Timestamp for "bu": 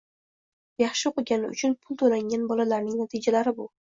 3.63-3.71